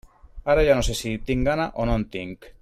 [0.53, 2.49] Ara ja no sé si tinc gana o no en tinc.